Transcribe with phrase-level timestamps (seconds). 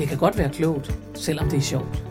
[0.00, 2.02] Det kan godt være klogt, selvom det er sjovt.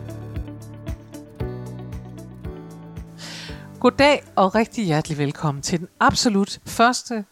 [3.80, 7.24] Goddag og rigtig hjertelig velkommen til den absolut første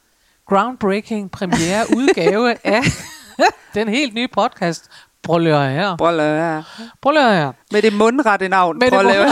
[0.48, 2.82] groundbreaking premiere udgave af
[3.74, 4.90] den helt nye podcast
[5.26, 6.62] høre her.
[7.32, 7.52] Her.
[7.72, 8.78] Med det mundrette navn.
[8.78, 9.24] Med at det høre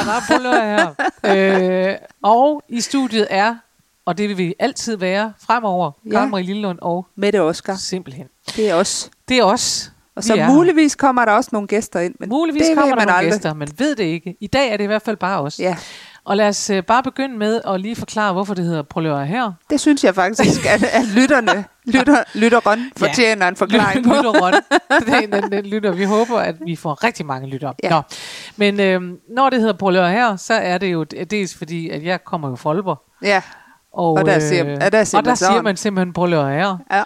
[1.25, 1.91] her.
[1.93, 3.57] øh, Og i studiet er,
[4.05, 6.11] og det vil vi altid være fremover, Ja.
[6.11, 7.75] Karen Marie Lillelund og Mette Oscar.
[7.75, 8.27] simpelthen.
[8.57, 9.11] Det er os.
[9.29, 9.93] Det er os.
[10.17, 12.15] Og så muligvis kommer der også nogle gæster ind.
[12.21, 13.33] Men Muligvis det kommer der man nogle aldrig.
[13.33, 14.37] gæster, men ved det ikke.
[14.41, 15.59] I dag er det i hvert fald bare os.
[15.59, 15.77] Ja,
[16.25, 19.53] Og lad os øh, bare begynde med at lige forklare, hvorfor det hedder høre her.
[19.71, 24.13] det synes jeg faktisk, at, at lytterne, lytter, lytteren fortjener en forklaring på.
[24.17, 24.55] Lytterrøn.
[25.07, 25.93] den, den, den lytter.
[25.93, 27.75] Vi håber, at vi får rigtig mange lyttere.
[27.83, 27.91] Ja.
[27.91, 28.03] Nå.
[28.57, 32.25] Men øhm, når det hedder høre her, så er det jo dels fordi, at jeg
[32.25, 33.03] kommer jo fra Aalborg.
[33.23, 33.43] Ja,
[33.93, 35.65] Og, Og der siger- øh, ja, der siger og der man siger sådan.
[35.65, 36.77] man simpelthen høre her.
[36.93, 37.03] ja.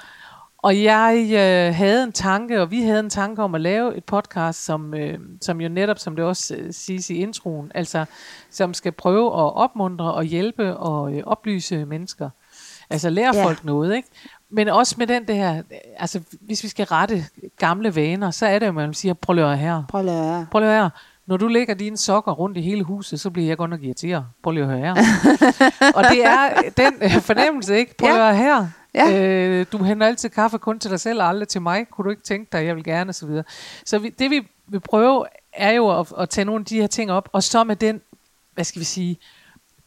[0.63, 4.05] Og jeg øh, havde en tanke, og vi havde en tanke om at lave et
[4.05, 8.05] podcast, som, øh, som jo netop, som det også øh, siges i introen, altså
[8.51, 12.31] som skal prøve at opmuntre og hjælpe og øh, oplyse mennesker.
[12.91, 13.45] Altså lære Ja.
[13.45, 14.09] folk noget, ikke?
[14.51, 15.63] Men også med den der,
[15.99, 17.25] altså hvis vi skal rette
[17.59, 19.83] gamle vaner, så er det jo, man siger, prøv at her.
[19.89, 20.47] Prøv at være.
[20.51, 20.91] Prøv at her.
[21.27, 24.25] Når du lægger dine sokker rundt i hele huset, så bliver jeg godt nok irriteret.
[24.43, 24.95] Prøv lige at høre her.
[25.97, 27.95] og det er den øh, fornemmelse, ikke?
[27.97, 28.67] Prøv at høre her.
[28.95, 29.29] Ja.
[29.29, 31.87] Øh, du henter altid kaffe kun til dig selv og aldrig til mig.
[31.91, 33.45] Kunne du ikke tænke dig, jeg vil gerne, og så videre.
[33.85, 36.87] Så vi, det vi vil prøve, er jo at, at tage nogle af de her
[36.87, 38.01] ting op, og så med den,
[38.55, 39.19] hvad skal vi sige,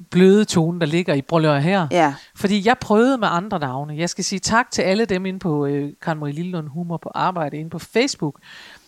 [0.09, 1.87] bløde tone, der ligger i høre her.
[1.91, 3.97] Ja, Fordi jeg prøvede med andre navne.
[3.97, 7.11] Jeg skal sige tak til alle dem inde på øh, Karen Marie Lillelund Humor på
[7.15, 8.35] arbejde inde på Facebook,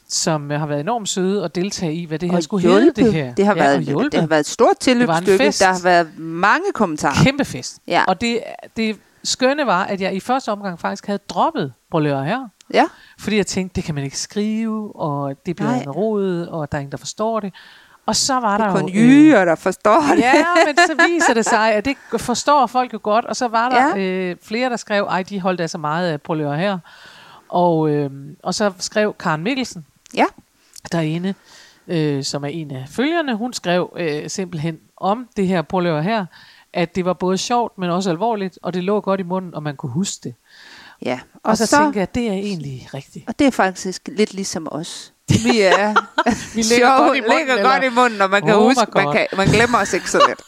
[0.07, 2.91] som øh, har været enormt søde og deltage i, hvad det her og skulle hedde
[2.91, 3.34] det her.
[3.34, 5.44] Det har, ja, været, det har været et stort tilløbsstykke.
[5.44, 7.23] Der har været mange kommentarer.
[7.23, 7.79] kæmpe fest.
[7.88, 8.03] Ja.
[8.07, 8.40] Og det,
[8.78, 12.47] det skønne var, at jeg i første omgang faktisk havde droppet Brøllører her.
[12.74, 12.86] Ja,
[13.19, 15.81] Fordi jeg tænkte, det kan man ikke skrive, og det bliver Nej.
[15.81, 17.53] en rod, og der er ingen, der forstår det.
[18.06, 19.02] Og så var det der er kun jo...
[19.02, 20.19] jyger, der forstår det.
[20.19, 23.25] Ja, men så viser det sig, at det forstår folk jo godt.
[23.25, 24.03] Og så var der ja.
[24.03, 26.80] øh, flere, der skrev, ej, de holdt altså meget af Brøllører her.
[27.50, 28.12] Og, øh,
[28.44, 29.85] og så skrev Karen Mikkelsen,
[30.16, 30.25] Ja,
[30.91, 31.34] derinde,
[31.88, 36.25] øh, som er en af følgerne, hun skrev øh, simpelthen om det her prøver her,
[36.75, 39.63] at det var både sjovt, men også alvorligt, og det lå godt i munden, og
[39.63, 40.36] man kunne huske det.
[41.06, 41.19] ja.
[41.34, 43.25] Og, og så, så tænker jeg, at det er egentlig rigtigt.
[43.28, 45.14] Og det er faktisk lidt ligesom os.
[45.30, 45.94] Vi er
[46.56, 47.72] Vi ligger sjove, godt i munden, ligger eller?
[47.72, 50.22] godt i munden, og man kan Oh huske, man, kan, man glemmer os ikke så
[50.28, 50.41] let.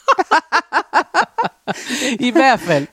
[2.28, 2.88] I hvert fald.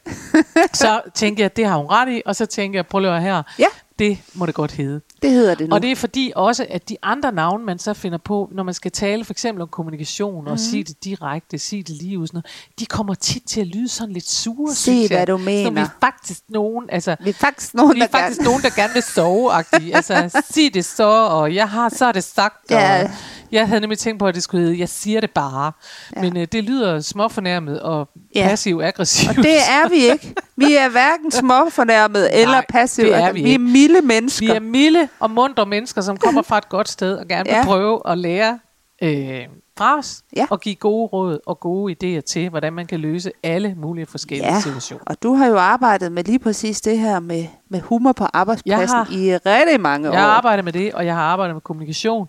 [0.73, 3.21] Så tænker jeg, at det har hun ret i, og så tænker jeg, prøv lige
[3.21, 3.67] her, Ja,
[3.99, 5.01] det må det godt hedde.
[5.23, 5.75] det hedder det nu.
[5.75, 8.75] Og det er fordi også, at de andre navne, man så finder på, når man
[8.75, 10.53] skal tale for eksempel om kommunikation, Mhm.
[10.53, 12.47] og sige det direkte, sige det lige ud, sådan noget,
[12.79, 15.71] de kommer tit til at lyde sådan lidt sure, Se, hvad du Så mener.
[15.71, 18.45] vi er faktisk nogen, altså, vi er faktisk nogen, vi er der faktisk kan.
[18.45, 19.97] nogen, der gerne vil sove -agtige.
[19.97, 20.15] Altså,
[20.55, 22.71] sig det så, og jeg har så er det sagt.
[22.71, 23.05] Ja.
[23.05, 23.11] Og
[23.55, 25.73] jeg havde nemlig tænkt på, at det skulle hedde, jeg siger det bare.
[26.17, 26.21] Ja.
[26.23, 28.47] Men øh, det lyder småfornærmet og Ja.
[28.49, 29.31] passiv-aggressivt.
[29.39, 30.35] Og det er vi ikke.
[30.57, 33.03] Vi er hverken småfornærmet eller er Altså,
[33.35, 34.47] vi vi er milde mennesker.
[34.47, 37.55] Vi er milde og mundre mennesker, som kommer fra et godt sted og gerne vil
[37.57, 37.65] Ja.
[37.65, 38.59] prøve at lære
[39.03, 39.41] øh,
[39.79, 40.47] fra os Ja.
[40.51, 44.53] og give gode råd og gode idéer til, hvordan man kan løse alle mulige forskellige
[44.55, 44.61] Ja.
[44.61, 45.03] situationer.
[45.07, 48.97] Og du har jo arbejdet med lige præcis det her med, med humor på arbejdspladsen
[48.97, 50.33] Jeg har- i rigtig mange Jeg har år.
[50.33, 52.29] arbejdet med det, og jeg har arbejdet med kommunikation,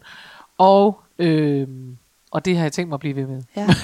[0.58, 1.68] og, øh,
[2.31, 3.42] og det har jeg tænkt mig at blive ved med.
[3.56, 3.68] Ja.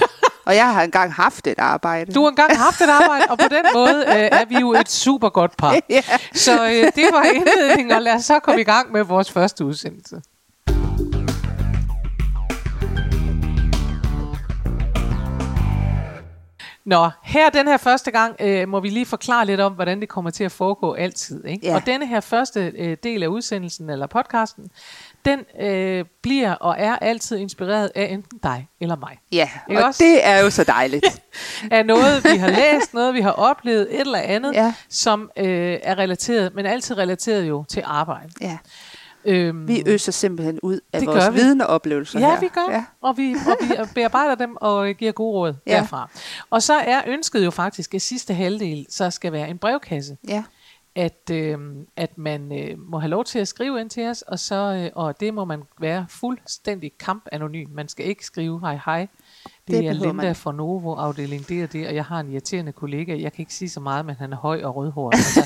[0.44, 2.12] Og jeg har engang haft et arbejde.
[2.12, 4.88] Du har engang haft et arbejde, og på den måde øh, er vi jo et
[4.90, 5.76] super godt par.
[5.90, 6.02] Ja.
[6.34, 9.64] Så øh, det var indledningen, og lad os så komme i gang med vores første
[9.64, 10.22] udsendelse.
[16.84, 20.08] Nå, her den her første gang øh, må vi lige forklare lidt om, hvordan det
[20.08, 21.44] kommer til at foregå altid.
[21.44, 21.66] Ikke?
[21.66, 21.74] Ja.
[21.74, 24.70] Og denne her første øh, del af udsendelsen eller podcasten,
[25.24, 29.18] den øh, bliver og er altid inspireret af enten dig eller mig.
[29.32, 30.04] Ja, Ikke og også?
[30.04, 31.22] det er jo så dejligt.
[31.70, 34.74] Af noget, vi har læst, noget, vi har oplevet, et eller andet, Ja.
[34.88, 38.30] som øh, er relateret, men altid relateret jo til arbejde.
[38.40, 38.58] Ja.
[39.24, 41.34] Øhm, Vi øser simpelthen ud af Det vores vi.
[41.34, 42.40] viden og oplevelser Ja, her.
[42.40, 42.66] vi gør.
[42.70, 42.84] Ja.
[43.02, 45.72] Og, vi, og vi bearbejder dem og giver gode råd Ja.
[45.76, 46.08] derfra.
[46.50, 50.16] Og så er ønsket jo faktisk, at sidste halvdel så skal være en brevkasse.
[50.28, 50.42] Ja.
[50.96, 51.58] At, øh,
[51.96, 54.90] at man øh, må have lov til at skrive ind til os, og, så, øh,
[54.94, 57.70] og det må man være fuldstændig kampanonym.
[57.70, 59.06] Man skal ikke skrive hej hej.
[59.44, 60.34] Det, det er Linda man.
[60.36, 63.12] fra Novo afdeling det og det, og jeg har en irriterende kollega.
[63.20, 65.14] Jeg kan ikke sige så meget, men han er høj og rødhåret.
[65.14, 65.40] Altså.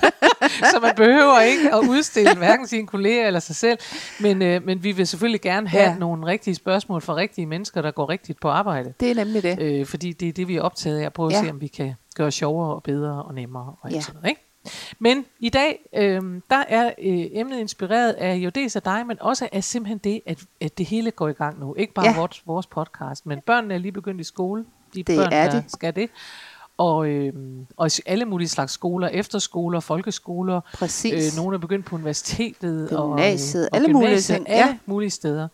[0.72, 3.78] så man behøver ikke at udstille hverken sine kolleger eller sig selv.
[4.20, 5.94] Men, øh, men vi vil selvfølgelig gerne have Ja.
[5.98, 8.94] nogle rigtige spørgsmål fra rigtige mennesker, der går rigtigt på arbejde.
[9.00, 9.60] Det er nemlig det.
[9.62, 11.44] Øh, fordi det er det, vi er optaget af, at prøve at Ja.
[11.44, 14.00] se, om vi kan gøre sjovere og bedre og nemmere og alt Ja.
[14.00, 14.42] sådan noget, ikke?
[14.98, 19.16] Men i dag, øh, der er øh, emnet inspireret af jo dels af dig, men
[19.22, 21.74] også af simpelthen det, at, at det hele går i gang nu.
[21.74, 22.16] Ikke bare Ja.
[22.16, 24.64] vores, vores podcast, men børnene er lige begyndt i skole.
[24.94, 25.64] De Det børn, er der de.
[25.70, 26.10] skal det.
[26.78, 27.32] Og, øh,
[27.76, 30.60] og alle mulige slags skoler, efterskoler, folkeskoler.
[30.74, 31.12] Præcis.
[31.36, 32.88] Øh, nogle er begyndt på universitetet.
[32.90, 34.76] Gymnasiet, og, øh, og alle mulige ting, Alle ja.
[34.86, 35.48] mulige steder.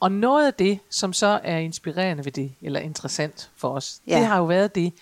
[0.00, 4.18] Og noget af det, som så er inspirerende ved det, eller interessant for os, Ja.
[4.18, 4.92] det har jo været det,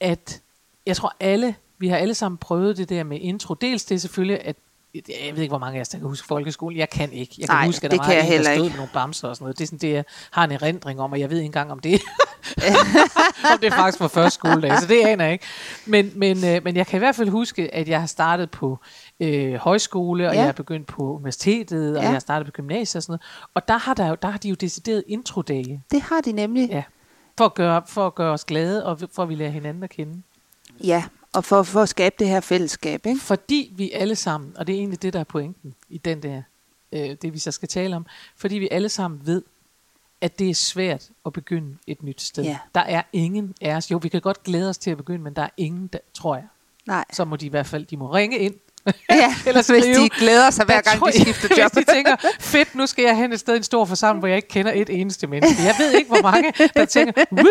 [0.00, 0.40] at
[0.86, 3.54] jeg tror alle, vi har alle sammen prøvet det der med intro.
[3.54, 4.56] Dels det er selvfølgelig, at
[4.94, 6.78] jeg ved ikke, hvor mange af jer, der kan huske folkeskolen.
[6.78, 7.34] Jeg kan ikke.
[7.38, 8.62] Jeg kan Nej, huske, at der var en, der stod ikke.
[8.62, 9.58] med nogle bamser og sådan noget.
[9.58, 11.78] Det er sådan det, jeg har en erindring om, og jeg ved ikke engang om
[11.78, 12.00] det.
[13.52, 15.44] om det er faktisk fra første skoledag, så det aner jeg ikke.
[15.86, 18.78] Men, men, øh, men jeg kan i hvert fald huske, at jeg har startet på
[19.20, 20.40] øh, højskole, og Ja.
[20.40, 22.02] jeg er begyndt på universitetet, og Ja.
[22.02, 23.22] jeg har startet på gymnasiet og sådan noget.
[23.54, 25.82] Og der har, der, jo, der har de jo decideret introdage.
[25.90, 26.68] Det har de nemlig.
[26.70, 26.82] Ja.
[27.38, 29.90] For at, gøre, for at gøre os glade, og for at vi lærer hinanden at
[29.90, 30.22] kende.
[30.84, 31.04] Ja,
[31.34, 33.20] og for, for at skabe det her fællesskab, ikke?
[33.20, 36.42] Fordi vi alle sammen, og det er egentlig det, der er pointen i den der,
[36.92, 39.42] øh, det vi så skal tale om, fordi vi alle sammen ved,
[40.20, 42.44] at det er svært at begynde et nyt sted.
[42.44, 42.58] Ja.
[42.74, 45.36] Der er ingen af os, jo vi kan godt glæde os til at begynde, men
[45.36, 46.46] der er ingen, der, tror jeg,
[46.86, 47.04] Nej.
[47.12, 48.54] så må de i hvert fald, de må ringe ind,
[49.10, 51.72] Ja, Eller hvis de glæder sig hver gang de skifter job.
[51.74, 54.28] Hvis de tænker, fedt, nu skal jeg hen et sted i en stor forsamling, hvor
[54.28, 55.62] jeg ikke kender et eneste menneske.
[55.62, 57.44] Jeg ved ikke, hvor mange, der tænker, Woo,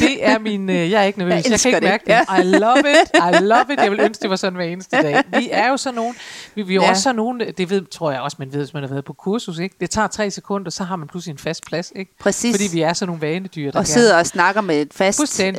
[0.00, 1.88] det er min, øh, jeg er ikke nervøs, Jeg jeg, kan ikke det.
[1.88, 2.04] mærke
[2.38, 2.44] det.
[2.44, 3.10] I love it,
[3.40, 3.78] I love it.
[3.80, 5.22] Jeg vil ønske, det var sådan hver eneste dag.
[5.38, 6.14] Vi er jo sådan nogen,
[6.54, 6.90] vi, vi er jo Ja.
[6.90, 9.12] også sådan nogen, det ved, tror jeg også, man ved, hvis man har været på
[9.12, 9.74] kursus, ikke?
[9.80, 12.12] Det tager tre sekunder, så har man pludselig en fast plads, ikke?
[12.20, 12.54] Præcis.
[12.56, 15.58] Fordi vi er sådan nogle vanedyr, der og sidder og snakker med et fast gerne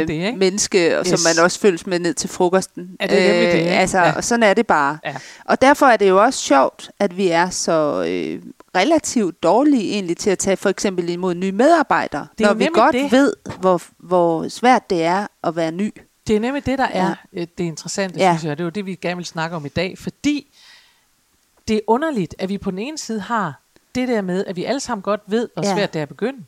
[0.00, 0.32] det, ikke?
[0.38, 1.24] menneske, og som Yes.
[1.36, 2.88] man også følges med ned til frokosten.
[3.00, 3.70] Ja, det er nemlig det?
[3.70, 4.12] Altså, Ja.
[4.12, 4.98] Og sådan er det bare.
[5.04, 5.16] Ja.
[5.44, 8.42] Og derfor er det jo også sjovt, at vi er så øh,
[8.76, 12.68] relativt dårlige egentlig til at tage for eksempel imod nye medarbejdere, Det er når vi
[12.74, 13.12] godt det.
[13.12, 15.94] ved, hvor, hvor svært det er at være ny.
[16.26, 17.14] Det er nemlig det, der er Ja.
[17.40, 17.40] ja.
[17.58, 18.32] det interessante, Ja.
[18.38, 18.58] synes jeg.
[18.58, 19.98] Det er jo det, vi gerne vil snakke om i dag.
[19.98, 20.52] Fordi
[21.68, 23.60] det er underligt, at vi på den ene side har
[23.94, 25.74] det der med, at vi alle sammen godt ved, hvor Ja.
[25.74, 26.38] svært det er at begynde.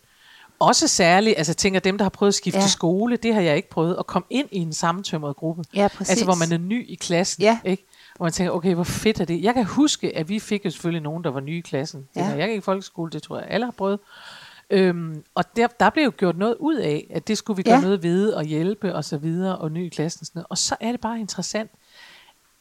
[0.60, 2.66] Også særligt, altså tænker dem, der har prøvet at skifte ja.
[2.66, 5.64] skole, det har jeg ikke prøvet, at komme ind i en sammentømret gruppe.
[5.74, 6.10] Ja, præcis.
[6.10, 7.58] Altså hvor man er ny i klassen, Ja.
[7.64, 7.86] ikke?
[8.18, 9.42] Og man tænker, okay, hvor fedt er det?
[9.42, 12.08] Jeg kan huske, at vi fik jo selvfølgelig nogen, der var nye i klassen.
[12.16, 12.24] Ja.
[12.26, 13.98] Jeg gik i folkeskole, det tror jeg alle har prøvet.
[14.70, 17.74] Øhm, og der, der blev jo gjort noget ud af, at det skulle vi gøre
[17.74, 17.80] Ja.
[17.80, 20.24] noget ved og hjælpe og så videre, og ny i klassen.
[20.24, 20.46] Sådan noget.
[20.50, 21.70] Og så er det bare interessant,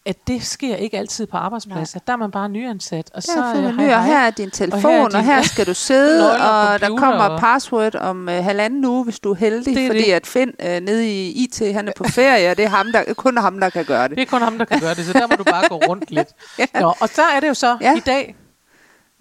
[0.07, 1.99] at det sker ikke altid på arbejdspladser.
[2.07, 3.11] Der er man bare nyansat.
[3.13, 5.41] Og så, øh, ny, hej, og her er din telefon, og her, din- og her
[5.41, 9.31] skal du sidde, nøgler, og der kommer og- password om øh, halvanden uge, hvis du
[9.31, 10.11] er heldig, Det er fordi det.
[10.13, 13.13] at Finn øh, nede i IT, han er på ferie, og det er ham, der,
[13.13, 14.17] kun ham, der kan gøre det.
[14.17, 16.11] Det er kun ham, der kan gøre det, så der må du bare gå rundt
[16.11, 16.27] lidt.
[16.59, 16.79] Ja.
[16.79, 17.89] Nå, og så er det jo så Ja.
[17.91, 17.97] ja.
[17.97, 18.35] i dag,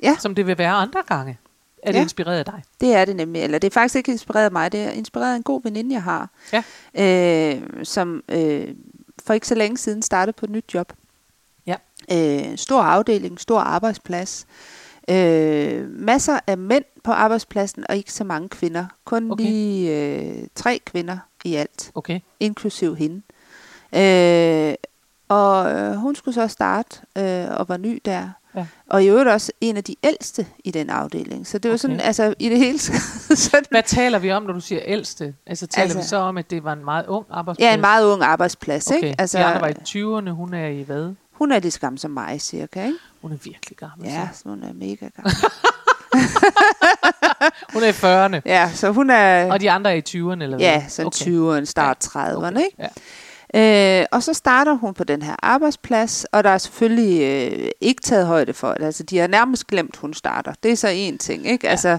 [0.03, 0.17] Ja.
[0.19, 1.39] som det vil være andre gange,
[1.83, 2.03] er det Ja.
[2.03, 2.63] inspireret af dig.
[2.81, 3.43] Det er det nemlig.
[3.43, 4.73] Eller det er faktisk ikke inspireret af mig.
[4.73, 6.29] Det er inspireret af en god veninde, jeg har.
[6.53, 6.63] Ja.
[7.55, 8.69] Øh, som øh,
[9.25, 10.93] for ikke så længe siden startede på et nyt job.
[11.67, 11.77] Ja.
[12.13, 14.47] Øh, stor afdeling, stor arbejdsplads.
[15.11, 18.87] Øh, masser af mænd på arbejdspladsen, og ikke så mange kvinder.
[19.05, 19.45] Kun Okay.
[19.45, 22.21] lige øh, tre kvinder i alt, Okay.
[22.41, 23.23] inklusiv hende.
[23.93, 24.75] Øh,
[25.29, 28.29] og øh, hun skulle så starte øh, og var ny der.
[28.57, 28.67] Ja.
[28.91, 31.47] Og i øvrigt også en af de ældste i den afdeling.
[31.47, 31.79] Så det var Okay.
[31.79, 33.03] sådan, altså i det hele taget,
[33.39, 35.35] så Hvad taler vi om, når du siger ældste?
[35.47, 37.67] Altså taler Altså- vi så om, at det var en meget ung arbejdsplads?
[37.69, 38.97] Ja, en meget ung arbejdsplads, okay.
[38.97, 39.17] ikke?
[39.19, 41.15] Altså, de andre var i 20'erne, hun er i hvad?
[41.33, 42.99] Hun er lige så gammel som mig, cirka, ikke?
[43.23, 44.09] Hun er virkelig gammel.
[44.09, 44.39] Ja, så.
[44.43, 45.33] så hun er mega gammel.
[47.73, 48.41] Hun er i 40'erne.
[48.47, 49.53] ja, så hun er...
[49.53, 50.59] Og de andre er i 20'erne, eller hvad?
[50.59, 51.61] Ja, sådan okay.
[51.61, 52.77] 20'erne, start 30'erne, ikke?
[52.79, 52.87] Ja.
[53.55, 57.23] Øh, og så starter hun på den her arbejdsplads, og der er selvfølgelig
[57.53, 58.85] øh, ikke taget højde for det.
[58.85, 60.53] Altså, de har nærmest glemt, hun starter.
[60.63, 61.67] Det er så en ting, ikke?
[61.67, 61.71] Ja.
[61.71, 61.99] Altså,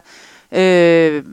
[0.52, 1.24] øh,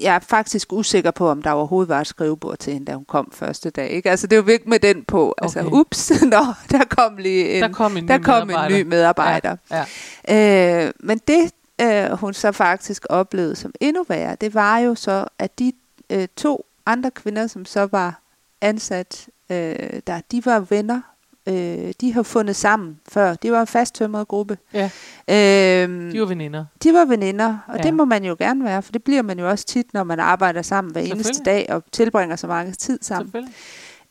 [0.00, 3.04] jeg er faktisk usikker på, om der overhovedet var et skrivebord til hende, da hun
[3.04, 4.10] kom første dag, ikke?
[4.10, 5.34] Altså, det er jo virkelig med den på.
[5.42, 5.70] Altså, Okay.
[5.72, 8.76] ups, nå, der kom lige en, Der kom en ny der kom medarbejder.
[8.76, 9.56] en ny medarbejder.
[9.70, 9.84] Ja,
[10.28, 10.86] ja.
[10.86, 15.24] Øh, men det, øh, hun så faktisk oplevede som endnu værre, det var jo så,
[15.38, 15.72] at de
[16.10, 18.19] øh, to andre kvinder, som så var
[18.60, 19.76] ansat, øh,
[20.06, 21.00] der, de var venner.
[21.48, 23.34] Øh, de har fundet sammen før.
[23.34, 24.58] Det var en fasttømret gruppe.
[24.74, 24.90] ja.
[25.28, 26.64] Øh, De var veninder.
[26.82, 27.82] de var veninder, og Ja.
[27.82, 30.20] det må man jo gerne være, for det bliver man jo også tit, når man
[30.20, 33.48] arbejder sammen hver eneste dag og tilbringer så mange tid sammen.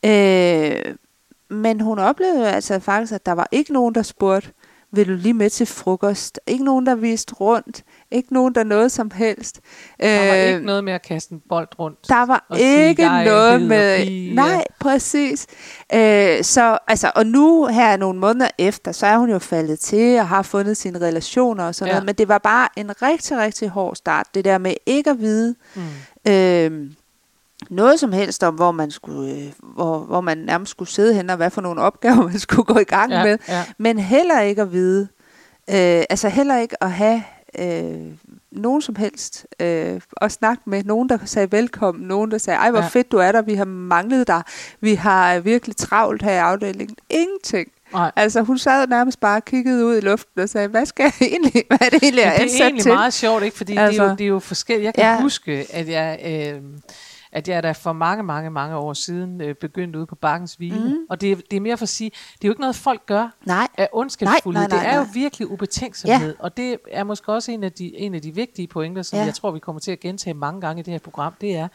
[0.04, 0.94] Øh,
[1.50, 4.48] men hun oplevede altså faktisk, at der var ikke nogen, der spurgte,
[4.92, 6.40] vil du lige med til frokost?
[6.46, 7.82] Ikke nogen, der viste rundt.
[8.12, 9.60] Ikke nogen, der noget som helst.
[10.00, 11.98] Der var Øh, ikke noget med at kaste en bold rundt.
[12.08, 13.96] der var sige, ikke "Jeg er noget med...
[14.06, 15.46] pige", nej, præcis.
[15.94, 20.18] Øh, så, altså, og nu her nogle måneder efter, så er hun jo faldet til
[20.18, 21.92] og har fundet sine relationer og sådan Ja.
[21.94, 22.06] noget.
[22.06, 24.26] Men det var bare en rigtig, rigtig hård start.
[24.34, 26.32] Det der med ikke at vide Mm.
[26.32, 26.90] øh,
[27.70, 31.30] noget som helst om, hvor man, skulle, øh, hvor, hvor man nærmest skulle sidde hen,
[31.30, 33.38] og hvad for nogle opgaver man skulle gå i gang Ja, med.
[33.48, 33.64] ja.
[33.78, 35.08] Men heller ikke at vide,
[35.70, 37.22] øh, altså heller ikke at have
[37.58, 38.06] øh,
[38.52, 40.84] nogen som helst øh, at snakke med.
[40.84, 42.86] Nogen, der sagde velkommen, nogen, der sagde, ej hvor Ja.
[42.86, 44.42] fedt du er der, vi har manglet dig,
[44.80, 46.96] vi har virkelig travlt her i afdelingen.
[47.10, 47.68] Ingenting.
[47.92, 48.12] Nej.
[48.16, 51.28] Altså hun sad nærmest bare og kiggede ud i luften og sagde, hvad skal jeg
[51.28, 52.92] egentlig, hvad er det egentlig, jeg Men det er egentlig til?
[52.92, 53.56] meget sjovt, ikke?
[53.56, 54.16] Fordi altså, det, er jo, Altså.
[54.18, 54.84] det er jo forskelligt.
[54.84, 55.20] Jeg kan ja.
[55.20, 56.60] huske, at jeg, øh,
[57.32, 60.88] at jeg da for mange, mange, mange år siden øh, begyndte ude på Bakkens Hvile.
[60.88, 60.96] Mm.
[61.10, 63.06] Og det, er- det er mere for at sige, det er jo ikke noget, folk
[63.06, 64.68] gør Nej, af ondskabsfuldhed.
[64.68, 66.28] Nej, nej, nej, det er jo virkelig ubetænksomhed.
[66.38, 66.44] Ja.
[66.44, 69.24] Og det er måske også en af de, en af de vigtige pointer, som Ja.
[69.24, 71.32] jeg tror, vi kommer til at gentage mange gange i det her program.
[71.40, 71.68] Det er,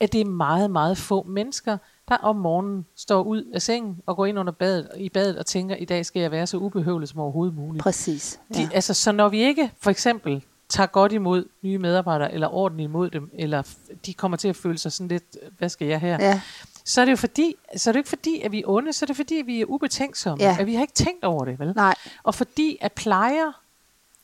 [0.00, 4.16] at det er meget, meget få mennesker, der om morgenen står ud af sengen og
[4.16, 7.08] går ind under badet, i badet og tænker, i dag skal jeg være så ubehøvlet
[7.08, 7.82] som overhovedet muligt.
[7.82, 8.40] præcis.
[8.54, 8.68] De, Ja.
[8.74, 13.10] altså, så når vi ikke for eksempel tager godt imod nye medarbejdere, eller ordentligt imod
[13.10, 13.62] dem, eller
[14.06, 16.16] de kommer til at føle sig sådan lidt, hvad skal jeg her?
[16.20, 16.40] Ja.
[16.84, 19.04] Så er det jo fordi, så er det ikke fordi, at vi er onde, så
[19.04, 20.44] er det fordi, at vi er ubetænksomme.
[20.44, 20.56] Ja.
[20.60, 21.72] At vi har ikke tænkt over det, vel?
[21.76, 23.61] Nej, Og fordi at plejer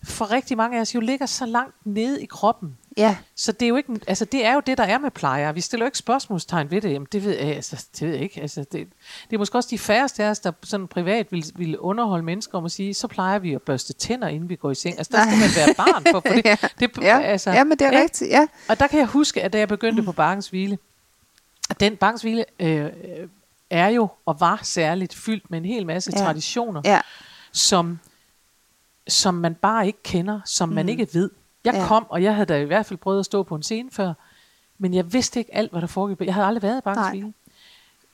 [0.05, 2.79] for rigtig mange af os jo ligger så langt nede i kroppen.
[2.97, 3.17] ja.
[3.37, 5.53] Så det er jo ikke, altså det er jo det, der er med plejer.
[5.53, 6.93] Vi stiller jo ikke spørgsmålstegn ved det.
[6.93, 8.41] Jamen, det ved jeg, altså, det ved jeg ikke.
[8.41, 8.73] Altså, det,
[9.31, 12.59] det er måske også de færreste af os, der sådan privat vil, vil underholde mennesker
[12.59, 14.99] om at sige, så plejer vi at børste tænder, inden vi går i seng.
[14.99, 16.45] Altså, der skal man være barn for, for det.
[16.45, 16.57] ja.
[16.81, 17.21] det Ja.
[17.21, 18.03] altså, ja, men det er ikke?
[18.03, 18.47] rigtigt, ja.
[18.69, 20.79] Og der kan jeg huske, at da jeg begyndte på Bakkens Hvile,
[21.71, 22.91] at den Bakkens Hvile øh,
[23.71, 26.19] er jo og var særligt fyldt med en hel masse Ja.
[26.25, 27.01] traditioner, Ja,
[27.53, 27.99] som,
[29.09, 30.89] som man bare ikke kender, som man Mm.
[30.89, 31.31] ikke ved.
[31.65, 31.87] Jeg Ja.
[31.87, 34.13] kom, og jeg havde da i hvert fald prøvet at stå på en scene før,
[34.79, 36.21] men jeg vidste ikke alt, hvad der foregik.
[36.21, 36.83] Jeg havde aldrig været
[37.15, 37.19] i.
[37.19, 37.33] Hvile.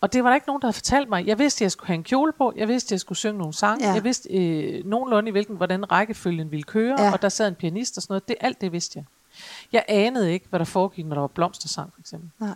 [0.00, 1.26] Og det var der ikke nogen, der havde fortalt mig.
[1.26, 2.52] Jeg vidste, at jeg skulle have en kjole på.
[2.56, 3.86] Jeg vidste, at jeg skulle synge nogle sange.
[3.88, 3.92] Ja.
[3.94, 7.00] Jeg vidste øh, nogenlunde, i hvilken, hvordan rækkefølgen ville køre.
[7.02, 7.12] Ja.
[7.12, 8.28] Og der sad en pianist og sådan noget.
[8.28, 9.04] Det, alt det vidste jeg.
[9.72, 12.30] Jeg anede ikke, hvad der foregik, når der var blomstersang, for eksempel.
[12.38, 12.54] nej.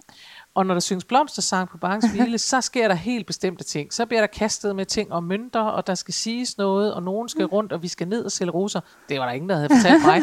[0.58, 3.92] Og når der synges blomstersang på Bankens Hvile, så sker der helt bestemte ting.
[3.92, 7.28] Så bliver der kastet med ting om mønter, og der skal siges noget, og nogen
[7.28, 8.80] skal rundt, og vi skal ned og sælge roser.
[9.08, 10.22] Det var der ingen, der havde fortalt mig.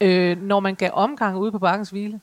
[0.08, 2.20] øh, når man gav omgang ude på Bankens Hvile,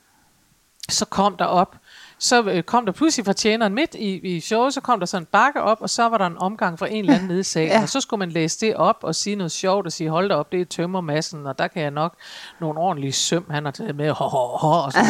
[0.88, 1.76] så kom der op,
[2.18, 5.22] så øh, kom der pludselig fra tjeneren midt i, i showet, så kom der sådan
[5.22, 7.42] en bakke op, og så var der en omgang fra en eller anden nede i
[7.42, 7.82] salen, Ja.
[7.82, 10.34] og så skulle man læse det op og sige noget sjovt og sige, hold da
[10.34, 12.14] op, det er tømmermassen, og der kan jeg nok
[12.60, 15.06] nogle ordentlige søm, han har taget med, ho, ho, ho, og sådan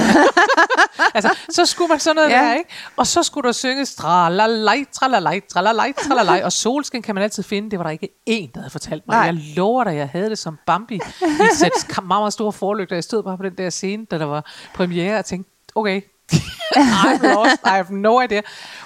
[1.15, 2.37] altså, så skulle man sådan noget Ja.
[2.39, 2.71] der, ikke?
[2.97, 7.71] Og så skulle der synges tralalej, tralalej, tralalej, tralalej, og solskin kan man altid finde.
[7.71, 9.15] Det var der ikke én, der havde fortalt mig.
[9.15, 9.23] Nej.
[9.25, 12.97] Jeg lover dig, jeg havde det som Bambi i et sæt meget, meget store forlygter.
[12.97, 16.01] Jeg stod bare på den der scene, da der var premiere, og tænkte, okay,
[16.77, 18.41] I'm lost, I have no idea.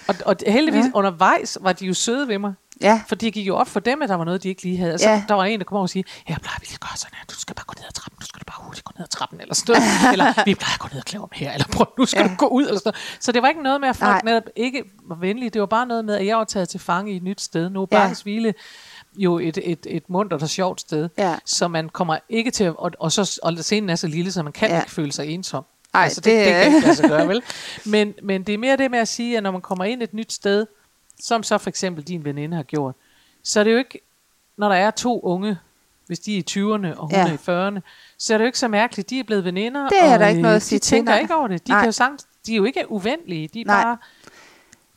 [0.08, 0.90] Og, og heldigvis Ja.
[0.94, 2.52] undervejs var de jo søde ved mig.
[2.80, 4.76] Ja, For det gik jo op for dem, at der var noget, de ikke lige
[4.78, 4.98] havde.
[4.98, 5.14] Så Ja.
[5.14, 5.24] ja.
[5.28, 7.24] der var en, der kom over og sige, jeg plejer vi lige gøre sådan her,
[7.30, 9.40] du skal bare gå ned ad trappen, du skal bare hurtigt gå ned ad trappen,
[9.40, 10.12] eller sådan noget.
[10.12, 12.28] eller vi plejer at gå ned og klæde om her, eller prøv, nu skal Ja.
[12.28, 13.16] du gå ud, eller sådan noget.
[13.20, 14.20] Så det var ikke noget med, at folk Nej.
[14.24, 17.12] Netop ikke var venlige, det var bare noget med, at jeg var taget til fange
[17.12, 17.70] i et nyt sted.
[17.70, 17.98] Nu er Ja.
[17.98, 18.54] Bakkens Hvile
[19.16, 21.36] jo et, et, et mundt og sjovt sted, Ja.
[21.46, 24.42] så man kommer ikke til, at- og, og, så, og scenen er så lille, så
[24.42, 24.78] man kan ja.
[24.80, 25.64] ikke føle sig ensom.
[25.94, 27.42] Ej, altså, det, det det, kan ikke lade sig gøre, vel?
[27.84, 30.14] Men, men det er mere det med at sige, at når man kommer ind et
[30.14, 30.66] nyt sted,
[31.20, 32.94] som så for eksempel din veninde har gjort,
[33.44, 34.00] så er det jo ikke,
[34.56, 35.58] når der er to unge,
[36.06, 37.28] hvis de er i 20'erne og hun Ja.
[37.28, 37.80] er i 40'erne,
[38.18, 39.88] så er det jo ikke så mærkeligt, de er blevet veninder.
[39.88, 41.20] Det er og, der ikke noget at øh, sige De tænker nej.
[41.20, 41.66] ikke over det.
[41.66, 41.80] De, Nej.
[41.80, 43.82] kan jo sagt, de er jo ikke uvenlige, de er Nej.
[43.82, 43.96] bare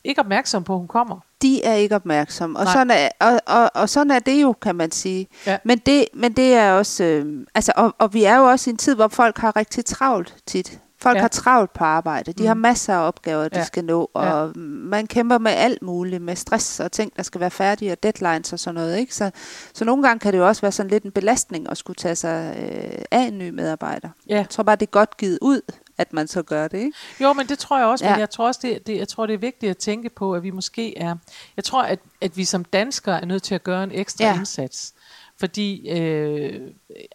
[0.04, 1.18] ikke opmærksomme på, at hun kommer.
[1.42, 2.58] de er ikke opmærksomme.
[2.58, 2.72] Og Nej.
[2.72, 5.28] sådan, er, og, og, og sådan er det jo, kan man sige.
[5.46, 5.58] Ja.
[5.64, 7.04] Men, det, men det er også...
[7.04, 9.84] Øh, altså, og, og vi er jo også i en tid, hvor folk har rigtig
[9.84, 10.78] travlt tit.
[10.98, 11.20] Folk ja.
[11.20, 12.32] Har travlt på arbejde.
[12.32, 12.46] De mm.
[12.46, 13.64] har masser af opgaver, de Ja.
[13.64, 14.10] skal nå.
[14.14, 14.60] Og ja.
[14.60, 16.22] man kæmper med alt muligt.
[16.22, 17.92] Med stress og ting, der skal være færdige.
[17.92, 18.98] Og deadlines og sådan noget.
[18.98, 19.14] Ikke?
[19.14, 19.30] Så,
[19.74, 22.16] så nogle gange kan det jo også være sådan lidt en belastning at skulle tage
[22.16, 24.08] sig øh, af en ny medarbejder.
[24.28, 24.36] Ja.
[24.36, 25.60] Jeg tror bare, det er godt givet ud,
[25.98, 26.78] at man så gør det.
[26.78, 26.92] Ikke?
[27.20, 28.10] Jo, men det tror jeg også, ja.
[28.10, 30.42] Men jeg tror også, det, det, jeg tror, det er vigtigt at tænke på, at
[30.42, 31.16] vi måske er...
[31.56, 34.34] Jeg tror, at, at vi som danskere er nødt til at gøre en ekstra ja.
[34.34, 34.94] indsats.
[35.38, 36.60] Fordi, øh,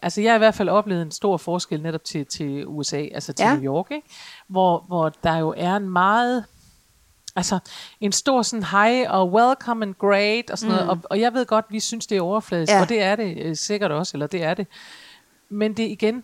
[0.02, 3.32] altså jeg har i hvert fald oplevet en stor forskel netop til, til USA, altså
[3.32, 3.54] til Ja.
[3.56, 4.08] New York, ikke?
[4.48, 6.44] Hvor, hvor der jo er en meget...
[7.36, 7.58] Altså
[8.00, 10.76] en stor sådan hej og welcome and great og sådan mm.
[10.76, 10.90] noget.
[10.90, 12.80] Og, og jeg ved godt, vi synes, det er overfladisk, ja.
[12.80, 14.66] og det er det øh, sikkert også, eller det er det.
[15.50, 16.22] Men det igen,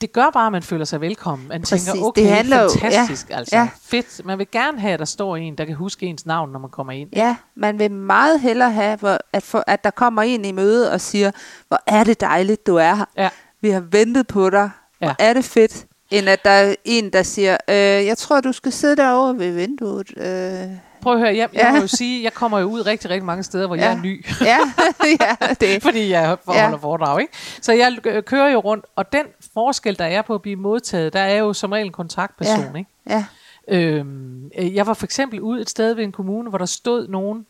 [0.00, 1.48] det gør bare, at man føler sig velkommen.
[1.48, 3.56] Man Præcis, tænker, okay, det handler jo- fantastisk, ja, altså.
[3.56, 3.68] ja.
[3.82, 4.24] Fedt.
[4.24, 6.70] Man vil gerne have, at der står en, der kan huske ens navn, når man
[6.70, 7.08] kommer ind.
[7.16, 10.92] Ja, man vil meget hellere have, hvor, at, for, at der kommer en i møde
[10.92, 11.30] og siger,
[11.68, 13.04] hvor er det dejligt, du er her.
[13.16, 13.28] Ja.
[13.60, 14.70] Vi har ventet på dig.
[14.98, 15.14] Hvor Ja.
[15.18, 15.86] er det fedt.
[16.10, 19.52] End at der er en, der siger, øh, jeg tror, du skal sidde derovre ved
[19.52, 20.10] vinduet.
[20.16, 20.68] Øh,
[21.02, 21.72] Prøv at høre, jeg, jeg Ja.
[21.72, 23.82] må jo sige, jeg kommer jo ud rigtig, rigtig mange steder, hvor Ja.
[23.84, 24.26] jeg er ny.
[24.40, 24.58] ja,
[25.20, 25.82] ja, det.
[25.82, 26.74] fordi jeg holder Ja.
[26.74, 27.32] foredrag, ikke?
[27.60, 29.24] Så jeg øh, kører jo rundt, og den
[29.54, 32.78] forskel, der er på at blive modtaget, der er jo som regel en kontaktperson, Ja.
[32.78, 32.90] ikke?
[33.10, 33.24] Ja,
[33.70, 37.08] Øhm, øh, jeg var for eksempel ude et sted ved en kommune, hvor der stod
[37.08, 37.46] nogen,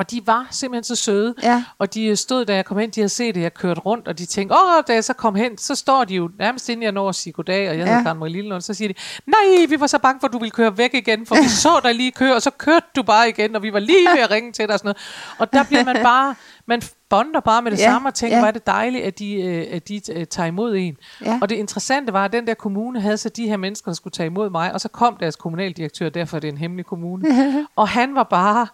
[0.00, 2.90] og de var simpelthen så søde, ja, og de øh, stod, da jeg kom hen,
[2.90, 5.34] de havde set det, jeg kørte rundt, og de tænkte, åh, da jeg så kom
[5.34, 7.90] hen, så står de jo nærmest inden jeg når at sige goddag, og jeg Ja.
[7.90, 8.94] hedder Karen Marie Lillelund, så siger de,
[9.26, 11.80] nej, vi var så bange for, at du ville køre væk igen, for vi så
[11.82, 14.30] dig lige køre, og så kørte du bare igen, og vi var lige ved at
[14.30, 14.96] ringe til dig og sådan noget.
[15.38, 16.34] Og der bliver man bare,
[16.66, 18.40] man bonder bare med det Ja, samme og tænker, ja.
[18.40, 20.96] hvor er det dejligt, at de, øh, at de øh, tager imod en.
[21.24, 21.38] ja.
[21.42, 24.12] Og det interessante var, at den der kommune havde så de her mennesker, der skulle
[24.12, 27.26] tage imod mig, og så kom deres kommunaldirektør, derfor er det en hemmelig kommune.
[27.76, 28.66] og han var bare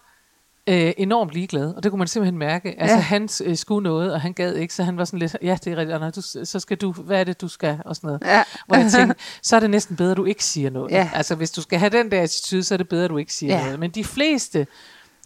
[0.67, 2.75] øh, enormt ligeglad, og det kunne man simpelthen mærke.
[2.81, 3.01] Altså Ja.
[3.01, 5.73] han øh, skulle noget, og han gad ikke, så han var sådan lidt, ja, det
[5.73, 8.21] er rigtigt, Anna, du, så skal du, hvad er det, du skal, og sådan noget.
[8.25, 8.43] ja.
[8.67, 10.91] Hvor jeg tænkte, så er det næsten bedre, at du ikke siger noget.
[10.91, 11.09] Ja.
[11.13, 13.33] Altså hvis du skal have den der attitude, så er det bedre, at du ikke
[13.33, 13.63] siger Ja.
[13.63, 13.79] noget.
[13.79, 14.67] Men de fleste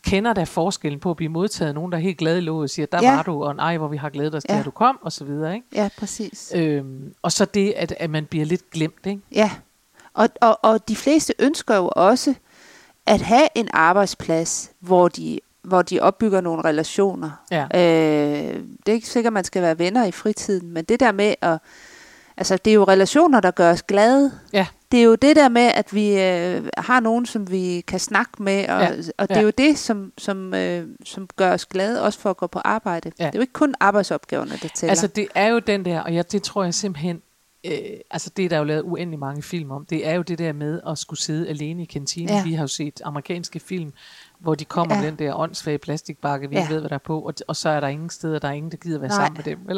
[0.03, 2.69] kender da forskellen på at blive modtaget nogen, der er helt glade i låget og
[2.69, 3.15] siger, der Ja.
[3.15, 4.59] var du, og nej, hvor vi har glædet os til, Ja.
[4.59, 5.55] at du kom, og så videre.
[5.55, 5.67] Ikke?
[5.75, 6.51] ja, præcis.
[6.55, 9.05] Øhm, og så det, at, at man bliver lidt glemt.
[9.05, 9.21] Ikke?
[9.31, 9.51] Ja,
[10.13, 12.33] og, og, og de fleste ønsker jo også
[13.07, 17.31] at have en arbejdsplads, hvor de, hvor de opbygger nogle relationer.
[17.51, 17.63] Ja.
[17.75, 18.55] Øh,
[18.85, 21.35] det er ikke sikkert, at man skal være venner i fritiden, men det der med
[21.41, 21.57] at...
[22.37, 24.31] Altså, det er jo relationer, der gør os glade.
[24.53, 24.67] Ja.
[24.91, 28.43] Det er jo det der med, at vi øh, har nogen, som vi kan snakke
[28.43, 28.91] med, og, Ja.
[29.17, 29.39] og det Ja.
[29.39, 32.59] er jo det, som, som, øh, som gør os glade, også for at gå på
[32.59, 33.11] arbejde.
[33.19, 33.25] Ja.
[33.25, 34.91] Det er jo ikke kun arbejdsopgaverne, der tæller.
[34.91, 37.21] Altså det er jo den der, og jeg, det tror jeg simpelthen,
[37.65, 40.39] øh, altså det er der jo lavet uendelig mange film om, det er jo det
[40.39, 42.29] der med at skulle sidde alene i kantinen.
[42.29, 42.35] Ja.
[42.35, 42.43] Ja.
[42.43, 43.93] Vi har jo set amerikanske film,
[44.41, 45.01] hvor de kommer Ja.
[45.01, 46.67] med den der åndssvage plastikbakke, vi Ja.
[46.69, 48.71] ved, hvad der er på, og, og så er der ingen steder, der er ingen,
[48.71, 49.17] der gider være Nej.
[49.17, 49.59] sammen med dem.
[49.65, 49.77] Vel?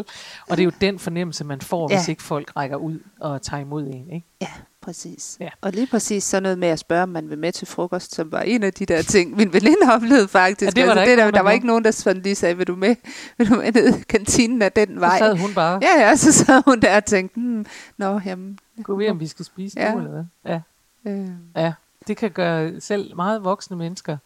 [0.49, 1.97] Og det er jo den fornemmelse, man får, Ja.
[1.97, 4.09] hvis ikke folk rækker ud og tager imod en.
[4.11, 4.27] Ikke?
[4.41, 4.47] Ja,
[4.81, 5.37] præcis.
[5.39, 5.49] Ja.
[5.61, 8.31] Og lige præcis sådan noget med at spørge, om man vil med til frokost, som
[8.31, 10.77] var en af de der ting, min veninde oplevede faktisk.
[10.77, 12.57] Ja, det var der altså, ikke der, der var ikke nogen, der sådan lige sagde,
[12.57, 12.95] vil du med,
[13.37, 15.17] vil du med ned i kantinen af den Så vej?
[15.19, 17.65] sad hun bare, Ja, ja, så sad hun der og tænkte, hmm,
[17.97, 19.91] nå, jamen, gå ved, om vi skal spise Ja.
[19.93, 20.59] nu, eller hvad?
[21.05, 21.11] Ja.
[21.11, 21.73] øh, ja,
[22.07, 24.17] det kan gøre selv meget voksne mennesker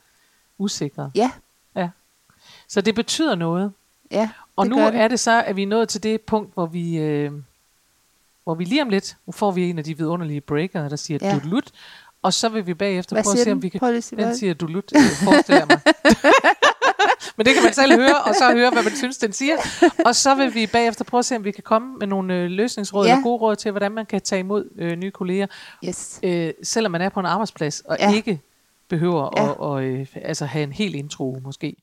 [0.57, 1.11] usikre.
[1.15, 1.31] ja,
[2.67, 3.73] Så det betyder noget.
[4.11, 4.95] ja, Og nu det.
[4.95, 7.31] er det så, at vi er nået til det punkt, hvor vi, øh,
[8.43, 11.17] hvor vi lige om lidt, nu får vi en af de vidunderlige breaker, der siger
[11.21, 11.27] Ja.
[11.33, 11.39] ja.
[11.43, 11.71] dulut,
[12.21, 13.79] og så vil vi bagefter Hvad prøve at se, om vi kan...
[13.79, 14.25] Hvad?
[14.25, 15.79] Den siger dulut, øh, forestiller mig.
[17.37, 19.55] Men det kan man selv høre, og så høre, hvad man synes, den siger.
[20.05, 22.49] Og så vil vi bagefter prøve at se, om vi kan komme med nogle øh,
[22.49, 23.09] løsningsråd Ja.
[23.11, 23.15] ja.
[23.15, 25.47] eller gode råd til, hvordan man kan tage imod øh, nye kolleger,
[25.85, 26.19] Yes.
[26.23, 28.09] øh, selvom man er på en arbejdsplads, og Ja.
[28.09, 28.15] ja.
[28.15, 28.41] ikke
[28.89, 29.49] behøver Ja.
[29.49, 31.75] at og, øh, altså have en helt intro måske.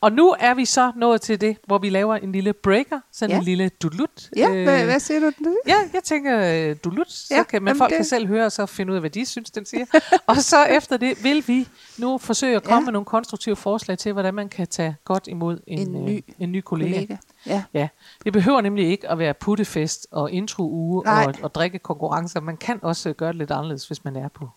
[0.00, 3.30] Og nu er vi så nået til det, hvor vi laver en lille breaker, sådan
[3.30, 3.38] Ja.
[3.38, 4.30] en lille dulut.
[4.36, 5.56] Ja, hvad, hvad siger du den?
[5.66, 8.44] Ja, jeg tænker øh, dulut, så Ja, kan, men jamen folk det- kan selv høre
[8.46, 9.84] og så finde ud af, hvad de synes, den siger.
[10.26, 12.84] og så efter det vil vi nu forsøge at komme Ja.
[12.84, 16.24] med nogle konstruktive forslag til, hvordan man kan tage godt imod en, En ny ny,
[16.38, 16.92] en ny kollega.
[16.94, 17.16] Kollega.
[17.46, 17.62] Ja.
[17.74, 17.88] Ja,
[18.24, 22.40] det behøver nemlig ikke at være puttefest og intro-uge og, og drikke konkurrencer.
[22.40, 24.48] Man kan også gøre det lidt anderledes, hvis man er på,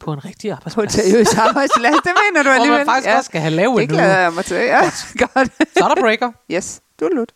[0.00, 0.92] på en rigtig På en arbejdsplads.
[0.94, 2.78] seriøs arbejdsplads, det mener du Hvor alligevel.
[2.78, 3.16] man faktisk ja.
[3.16, 4.16] også skal have lavet Det en glæder uge.
[4.18, 4.56] jeg mig til.
[4.56, 4.80] Ja,
[5.18, 5.48] godt.
[5.78, 6.32] Så er der breaker.
[6.52, 7.32] Yes, du er lut.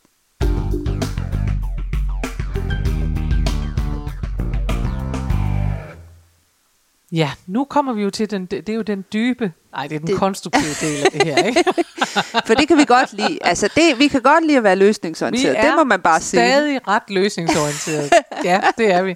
[7.12, 9.94] Ja, nu kommer vi jo til den, det, det er jo den dybe, nej, det
[9.94, 11.64] er den Det- konstruktive del af det her, ikke?
[12.46, 13.38] For det kan vi godt lide.
[13.42, 15.56] Altså, det, vi kan godt lide at være løsningsorienteret.
[15.56, 16.40] Det må man bare sige.
[16.40, 18.12] stadig ret løsningsorienteret.
[18.44, 19.14] ja, det er vi.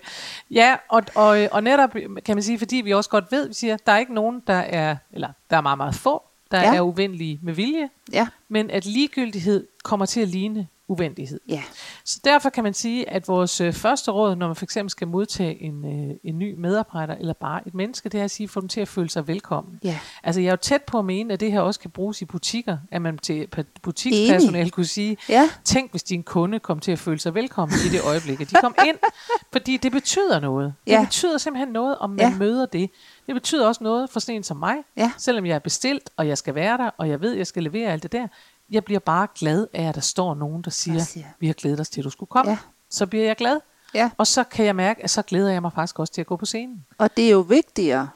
[0.51, 1.91] Ja, og, og, og netop
[2.25, 4.55] kan man sige, fordi vi også godt ved, vi siger, der er ikke nogen, der
[4.55, 6.75] er, eller der er meget, meget få, der ja.
[6.75, 11.41] er uvenlige med vilje, Ja, men at ligegyldighed kommer til at ligne uvenlighed.
[11.49, 11.63] ja.
[12.05, 15.09] Så derfor kan man sige, at vores øh, første råd, når man for eksempel skal
[15.09, 18.61] modtage en, øh, en ny medarbejder, eller bare et menneske, det er at sige, få
[18.61, 19.79] dem til at føle sig velkommen.
[19.85, 19.99] ja.
[20.23, 22.25] Altså jeg er jo tæt på at mene, at det her også kan bruges i
[22.25, 23.49] butikker, at man til
[23.83, 27.89] butikspersonale kunne sige, Ja, tænk hvis din kunde kom til at føle sig velkommen i
[27.89, 28.97] det øjeblik, at de kom ind,
[29.53, 30.75] fordi det betyder noget.
[30.87, 31.05] Det Ja.
[31.05, 32.35] betyder simpelthen noget, om man ja.
[32.39, 32.91] møder det.
[33.27, 35.13] Det betyder også noget for sådan en som mig, Ja.
[35.19, 37.63] selvom jeg er bestilt, og jeg skal være der, og jeg ved, at jeg skal
[37.63, 38.27] levere alt det der.
[38.71, 41.27] Jeg bliver bare glad af, at der står nogen, der siger, siger.
[41.41, 42.51] vi har glædet os til, at du skulle komme.
[42.51, 42.59] Ja.
[42.91, 43.61] Så bliver jeg glad.
[43.95, 44.11] ja.
[44.19, 46.37] Og så kan jeg mærke, at så glæder jeg mig faktisk også til at gå
[46.37, 46.85] på scenen.
[46.99, 48.09] Og det er jo vigtigere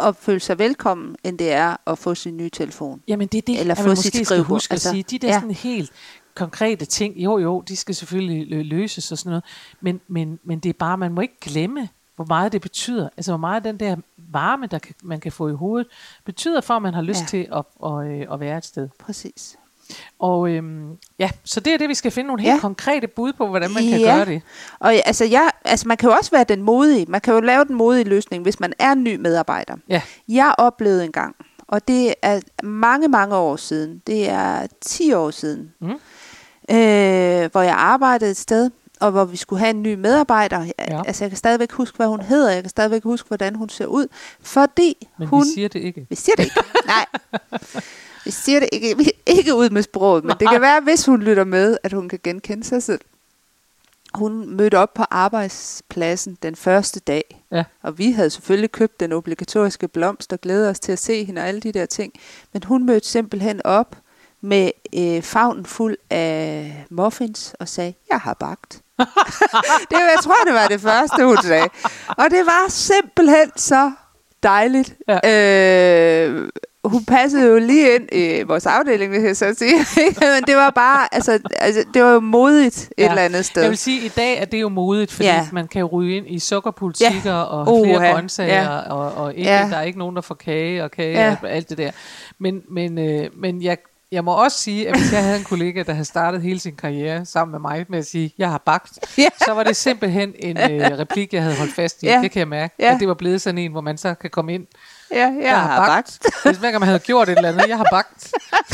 [0.00, 3.02] at føle sig velkommen, end det er at få sin nye telefon.
[3.08, 5.02] Jamen det er det, Eller at få man sit måske skal huske Altså, at sige.
[5.02, 5.40] De der ja.
[5.40, 5.92] sådan helt
[6.34, 9.44] konkrete ting, jo jo, de skal selvfølgelig lø- løses og sådan noget,
[9.80, 13.08] men, men, men det er bare, man må ikke glemme, hvor meget det betyder.
[13.16, 13.96] Altså hvor meget den der
[14.32, 15.86] varme, der kan, man kan få i hovedet,
[16.24, 17.26] betyder for, at man har lyst Ja.
[17.26, 18.88] til at, at, øh, at være et sted.
[18.98, 19.56] Præcis.
[20.18, 22.54] Og øhm, ja, så det er det, vi skal finde nogle helt Ja.
[22.54, 22.60] ja.
[22.60, 24.16] konkrete bud på, hvordan man kan Ja.
[24.16, 24.42] gøre det.
[24.78, 27.06] Og altså, jeg, altså, man kan jo også være den modige.
[27.08, 29.76] Man kan jo lave den modige løsning, hvis man er en ny medarbejder.
[29.88, 30.02] Ja.
[30.28, 31.36] Jeg oplevede en gang,
[31.68, 34.02] og det er mange, mange år siden.
[34.06, 35.72] Det er 10 år siden.
[35.80, 35.90] Mm.
[36.70, 38.70] Øh, hvor jeg arbejdede et sted,
[39.04, 40.64] og hvor vi skulle have en ny medarbejder.
[40.78, 41.02] Ja.
[41.06, 42.50] Altså, jeg kan stadigvæk huske, hvad hun hedder.
[42.52, 44.06] Jeg kan stadigvæk huske, hvordan hun ser ud.
[44.40, 45.42] Fordi Men hun...
[45.44, 46.06] vi siger det ikke.
[46.10, 46.60] Vi siger det ikke.
[46.86, 47.06] Nej.
[48.24, 51.22] Vi siger det ikke, vi- ikke ud med sproget, men det kan være, hvis hun
[51.22, 53.00] lytter med, at hun kan genkende sig selv.
[54.14, 57.64] Hun mødte op på arbejdspladsen den første dag, Ja.
[57.82, 61.40] og vi havde selvfølgelig købt den obligatoriske blomst og glædet os til at se hende
[61.42, 62.12] og alle de der ting.
[62.52, 63.96] Men hun mødte simpelthen op
[64.40, 68.80] med øh, favnen fuld af muffins og sagde, jeg har bagt.
[68.98, 69.06] Det,
[69.98, 71.68] var- jeg tror, det var det første, hun sagde.
[72.08, 73.92] Og det var simpelthen så
[74.42, 74.94] dejligt.
[75.08, 76.28] Ja.
[76.28, 76.48] Øh,
[76.84, 79.74] hun passede jo lige ind i vores afdeling, hvis jeg så sige.
[80.34, 83.08] Men det var bare, altså, altså det var jo modigt et Ja.
[83.08, 83.62] eller andet sted.
[83.62, 85.46] Jeg vil sige, at i dag er det jo modigt, fordi Ja.
[85.52, 87.42] man kan ryge ind i sukkerpolitikker ja.
[87.42, 88.78] og flere grøntsager, Ja.
[88.78, 89.68] og, og ikke, Ja.
[89.70, 91.36] der er ikke nogen, der får kage og kage ja.
[91.42, 91.90] og alt det der.
[92.38, 93.78] Men, men, øh, men jeg,
[94.14, 96.76] jeg må også sige, at hvis jeg havde en kollega, der havde startet hele sin
[96.76, 99.26] karriere sammen med mig med at sige, jeg har bagt, Ja.
[99.44, 102.06] så var det simpelthen en øh, replik, jeg havde holdt fast i.
[102.06, 102.20] Ja.
[102.22, 102.94] Det kan jeg mærke, Ja.
[102.94, 104.66] at det var blevet sådan en, hvor man så kan komme ind
[105.12, 106.18] Ja, jeg, jeg har bagt.
[106.44, 108.32] hvis hver gang man havde gjort et eller andet, jeg har bagt.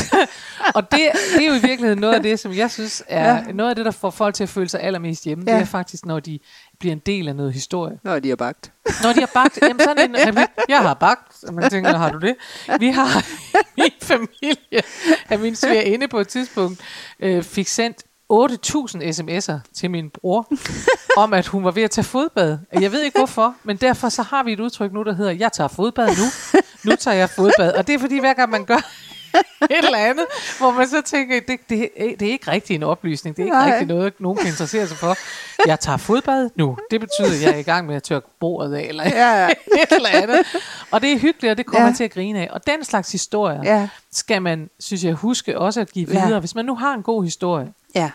[0.75, 0.99] og det,
[1.35, 3.43] det er jo i virkeligheden noget af det, som jeg synes er ja.
[3.53, 5.43] noget af det, der får folk til at føle sig allermest hjemme.
[5.47, 5.53] Ja.
[5.53, 6.39] Det er faktisk, når de
[6.81, 7.99] bliver en del af noget historie.
[8.03, 8.71] Når de har bagt.
[9.03, 12.09] Når de har bagt, jamen sådan en replik, jeg har bagt, og man tænker, har
[12.11, 12.35] du det?
[12.79, 14.81] Vi har i min familie,
[15.29, 16.81] at min svigerinde på et tidspunkt
[17.19, 17.97] øh, fik sendt
[18.33, 20.51] 8.000 sms'er til min bror,
[21.17, 22.57] om at hun var ved at tage fodbad.
[22.73, 25.51] Jeg ved ikke hvorfor, men derfor så har vi et udtryk nu, der hedder, jeg
[25.51, 26.59] tager fodbad nu.
[26.83, 27.73] Nu tager jeg fodbad.
[27.73, 28.91] Og det er fordi, hver gang man gør
[29.71, 30.25] et eller andet,
[30.59, 33.35] hvor man så tænker, det, det, det er ikke rigtig en oplysning.
[33.37, 33.71] Det er ikke Nej.
[33.71, 35.15] rigtig noget, nogen kan interessere sig for.
[35.67, 36.77] Jeg tager fodbad nu.
[36.91, 39.47] Det betyder, at jeg er i gang med at tørre bordet af, eller Ja, ja.
[39.83, 40.39] et eller andet.
[40.91, 41.93] Og det er hyggeligt, og det kommer Ja.
[41.93, 42.49] til at grine af.
[42.51, 46.25] Og den slags historier Ja, skal man, synes jeg, huske også at give Ja.
[46.25, 46.39] videre.
[46.39, 48.11] Hvis man nu har en god historie ja,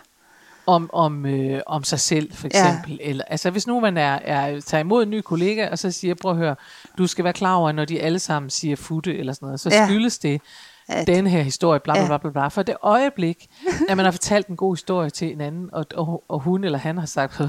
[0.67, 2.61] om, om, øh, om sig selv, for Ja.
[2.69, 2.99] eksempel.
[3.03, 6.15] Eller, altså hvis nu man er, er, tager imod en ny kollega, og så siger,
[6.15, 6.57] prøv at høre,
[6.99, 9.69] du skal være klar over, når de alle sammen siger futte eller sådan noget, så
[9.73, 9.87] Ja.
[9.87, 10.41] skyldes det
[10.89, 12.07] At- den her historie, bla bla Ja.
[12.07, 12.49] bla bla bla.
[12.49, 13.47] For det øjeblik,
[13.89, 16.79] at man har fortalt en god historie til en anden, og, og, og hun eller
[16.79, 17.41] han har sagt,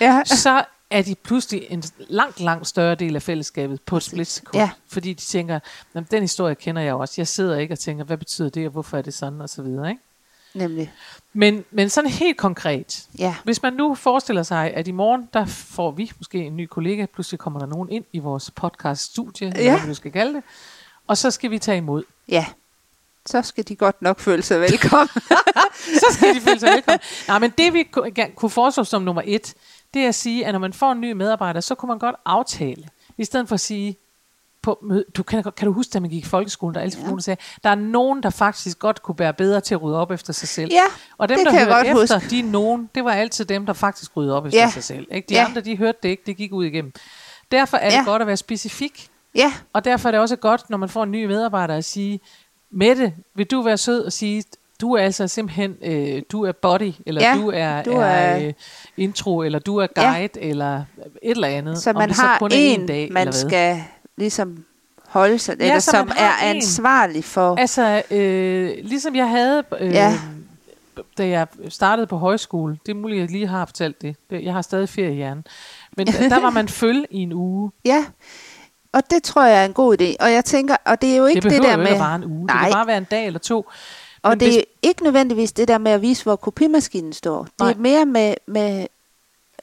[0.00, 4.56] ja, så er de pludselig en langt, langt større del af fællesskabet på et splitsekund.
[4.56, 4.70] Ja.
[4.88, 5.58] Fordi de tænker,
[5.94, 7.14] "Nå, den historie kender jeg også.
[7.18, 9.62] Jeg sidder ikke og tænker, hvad betyder det, og hvorfor er det sådan, og så
[9.62, 9.88] videre.
[9.90, 10.00] Ikke?
[10.54, 10.92] nemlig.
[11.32, 15.44] Men, men sådan helt konkret, Ja, hvis man nu forestiller sig, at i morgen, der
[15.46, 19.62] får vi måske en ny kollega, pludselig kommer der nogen ind i vores podcast-studie, eller
[19.62, 19.78] Ja.
[19.78, 20.42] hvad du skal kalde det,
[21.06, 22.02] og så skal vi tage imod.
[22.28, 22.46] ja.
[23.26, 25.08] Så skal de godt nok føle sig velkommen.
[26.02, 27.00] så skal de føle sig velkommen.
[27.28, 27.82] Nej, men det vi
[28.36, 29.54] kunne foreslå som nummer et,
[29.94, 32.16] det er at sige, at når man får en ny medarbejder, så kunne man godt
[32.24, 33.96] aftale, i stedet for at sige,
[34.62, 37.00] på møde, du kan, kan du huske, da man gik i folkeskolen, der er altid
[37.00, 37.20] Ja.
[37.20, 40.32] sagde, der er nogen, der faktisk godt kunne være bedre til at rydde op efter
[40.32, 40.70] sig selv.
[40.72, 40.80] ja,
[41.18, 42.30] Og dem, det der kan jeg hørte godt efter, huske.
[42.30, 44.70] de nogen, det var altid dem, der faktisk ryddede op efter Ja.
[44.70, 45.06] sig selv.
[45.10, 45.26] Ikke?
[45.28, 45.44] De Ja.
[45.44, 46.92] andre, de hørte det ikke, det gik ud igennem.
[47.52, 48.04] Derfor er det Ja.
[48.04, 51.10] godt at være specifik, ja, og derfor er det også godt, når man får en
[51.10, 52.20] ny medarbejder, at sige,
[52.72, 54.44] Mette, vil du være sød og sige,
[54.80, 58.46] du er altså simpelthen, øh, du er body, eller Ja, du er, du er, er-
[58.46, 58.52] øh,
[58.96, 60.48] intro, eller du er guide, ja.
[60.48, 60.84] eller et
[61.22, 61.78] eller andet.
[61.78, 63.82] så man har er en, dag, man skal
[64.16, 64.64] ligesom
[65.08, 66.56] holde sig, Ja, eller så som er en.
[66.56, 67.56] ansvarlig for.
[67.56, 70.18] Altså, øh, ligesom jeg havde, øh, Ja.
[71.18, 74.52] da jeg startede på højskole, det er muligt, at jeg lige har fortalt det, jeg
[74.52, 75.44] har stadig ferie i hjernen,
[75.96, 77.70] men der, der var man følge i en uge.
[77.84, 78.04] Ja,
[78.92, 80.16] og det tror jeg er en god idé.
[80.24, 81.86] Og jeg tænker, og det er jo ikke Det det, der med...
[81.86, 82.62] ikke at vare en uge, det Nej.
[82.64, 83.66] kan bare være en dag eller to.
[84.22, 87.42] Og Men det hvis- er ikke nødvendigvis det der med at vise, hvor kopimaskinen står.
[87.42, 87.70] Det Nej.
[87.70, 88.86] er mere med, med,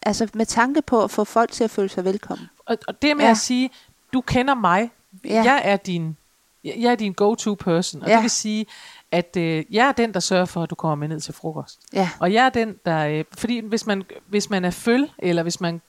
[0.02, 2.48] altså med tanke på at få folk til at føle sig velkommen.
[2.66, 3.32] Og, og det med Ja.
[3.32, 3.70] at sige,
[4.14, 4.92] du kender mig,
[5.26, 5.44] Ja.
[5.44, 6.18] jeg er din,
[6.64, 8.16] jeg er din go-to person, og ja.
[8.16, 8.66] det vil sige,
[9.12, 11.80] at øh, jeg er den, der sørger for, at du kommer med ned til frokost.
[11.94, 13.08] Ja, Og jeg er den, der...
[13.08, 15.82] Øh, fordi hvis man, hvis man er føl, eller hvis man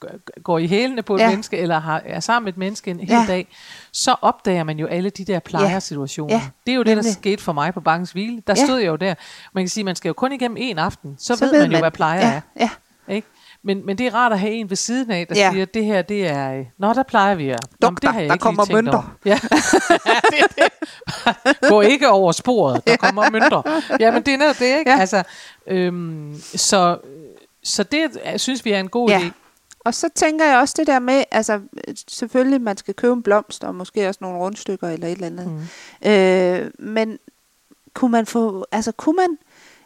[0.42, 1.28] går i hælene på et Ja.
[1.28, 3.24] menneske, eller har, er sammen med et menneske en hel Ja.
[3.28, 3.48] dag,
[3.92, 6.34] så opdager man jo alle de der plejersituationer.
[6.34, 6.42] Ja.
[6.66, 8.42] Det er jo det, der skete for mig på Bankens Hvile.
[8.46, 8.64] Der Ja.
[8.66, 9.14] stod jeg jo der.
[9.52, 11.66] Man kan sige, man skal jo kun igennem en aften, så, Så ved, ved man
[11.70, 11.80] jo, man.
[11.82, 12.68] hvad plejer ja, er.
[13.08, 13.28] ja, Ikke?
[13.62, 15.44] Men, men det er rart at have en ved siden af, der Ja.
[15.46, 15.50] ja.
[15.52, 16.52] siger, at det her, det er...
[16.58, 17.58] øh, Nå, der plejer vi at...
[17.80, 19.16] Nå, men Doktor, det har jeg der ikke kommer mønter.
[19.24, 19.38] Ja.
[20.30, 21.68] det det.
[21.70, 23.80] Gå ikke over sporet, der kommer mønter.
[24.00, 24.90] Ja, men det er netop det, ikke?
[24.90, 24.94] Ja.
[24.96, 25.00] Ja.
[25.00, 25.22] Altså,
[25.66, 26.98] øhm, så,
[27.64, 28.00] så det
[28.36, 29.18] synes vi er en god Ja.
[29.20, 29.30] idé.
[29.84, 31.60] Og så tænker jeg også det der med, altså
[32.08, 35.46] selvfølgelig man skal købe en blomst, og måske også nogle rundstykker eller et eller andet.
[36.02, 36.10] Mm.
[36.10, 37.18] Øh, men
[37.94, 39.38] kunne man få, altså kunne man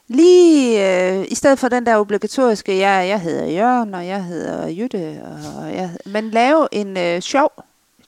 [0.08, 4.66] lige, øh, i stedet for den der obligatoriske, ja, jeg hedder Jørgen, og jeg hedder
[4.68, 5.22] Jytte,
[5.56, 7.52] og jeg, men lave en øh, sjov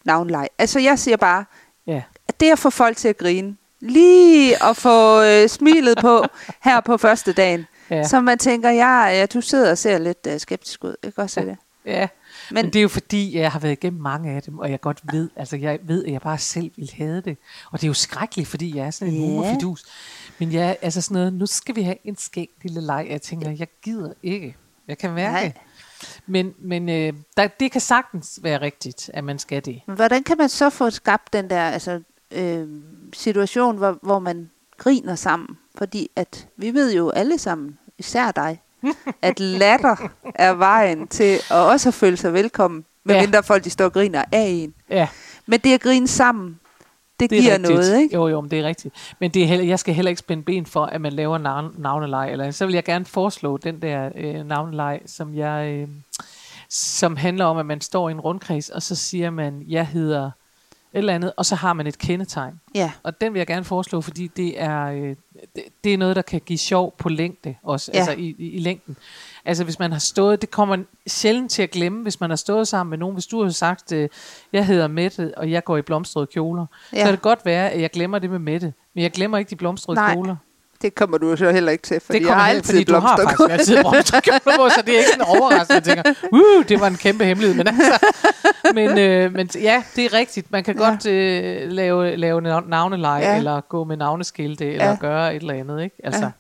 [0.05, 0.49] navnleg.
[0.59, 1.45] Altså jeg siger bare,
[1.87, 2.03] Ja.
[2.29, 6.25] at det at få folk til at grine, lige at få øh, smilet på
[6.63, 8.05] her på første dagen, Ja.
[8.05, 11.23] så man tænker, ja, ja, du sidder og ser lidt øh, skeptisk ud, jeg kan
[11.23, 11.47] godt se Ja.
[11.47, 11.57] det.
[11.87, 12.09] ja.
[12.51, 14.81] Men, Men det er jo fordi, jeg har været igennem mange af dem, og jeg
[14.81, 17.37] godt ved, altså jeg ved, at jeg bare selv vil have det.
[17.73, 19.29] Og det er jo skrækkeligt, fordi jeg er sådan en yeah.
[19.31, 19.85] humorfidus.
[20.39, 23.07] Men er altså sådan noget, nu skal vi have en skæg lille leg.
[23.11, 24.57] Jeg tænker, jeg gider ikke.
[24.89, 25.33] Jeg kan mærke.
[25.33, 25.53] Nej.
[26.27, 29.83] Men, men øh, der, det kan sagtens være rigtigt, at man skal det.
[29.87, 32.69] Men hvordan kan man så få skabt den der altså, øh,
[33.13, 35.59] situation, hvor, hvor man griner sammen?
[35.75, 38.63] Fordi at vi ved jo alle sammen, især dig,
[39.23, 39.97] at latter
[40.35, 44.47] er vejen til at også føle sig velkommen, medmindre folk de står og griner af
[44.47, 44.75] en.
[44.91, 45.09] Ja,
[45.47, 46.61] Men det at grine sammen,
[47.21, 47.73] det, det er giver rigtigt.
[47.73, 48.15] noget, ikke?
[48.15, 48.95] Jo, jo, men det er rigtigt.
[49.21, 51.75] Men det er heller, jeg skal heller ikke spænde ben for, at man laver navn,
[51.79, 52.31] navnelej.
[52.31, 55.69] Eller så vil jeg gerne foreslå den der øh, navnelej, som jeg...
[55.69, 55.89] Øh,
[56.69, 60.25] som handler om, at man står i en rundkreds, og så siger man, jeg hedder
[60.27, 60.31] et
[60.93, 62.61] eller andet, og så har man et kendetegn.
[62.75, 65.17] Ja, Og den vil jeg gerne foreslå, fordi det er, øh,
[65.55, 67.99] det, det er noget, der kan give sjov på længde også, ja.
[67.99, 68.97] altså i, i, i længden.
[69.47, 72.37] Altså hvis man har stået, det kommer man sjældent til at glemme, hvis man har
[72.37, 73.15] stået sammen med nogen.
[73.15, 74.09] Hvis du har sagt, øh,
[74.53, 76.99] jeg hedder Mette, og jeg går i blomstrede kjoler, ja.
[76.99, 79.51] så kan det godt være, at jeg glemmer det med Mette, men jeg glemmer ikke
[79.51, 80.37] de blomstrede Nej, kjoler.
[80.83, 82.75] det kommer du jo så heller ikke til, fordi det jeg kommer har heller- altid
[82.75, 83.55] fordi du har faktisk blomster.
[83.59, 86.81] altid blomstrede kjoler på, så det er ikke sådan overraskende, at jeg tænker, uh, det
[86.81, 87.57] var en kæmpe hemmelighed.
[87.57, 88.07] Men, altså,
[88.75, 90.53] men, øh, men ja, det er rigtigt.
[90.53, 90.85] Man kan Ja.
[90.85, 90.91] ja.
[90.91, 93.37] godt øh, lave, lave nav- navneleje, ja.
[93.37, 94.97] eller gå med navneskilte, eller Ja.
[95.01, 95.83] gøre et eller andet.
[95.83, 95.97] Ikke?
[96.05, 96.31] Altså, Ja.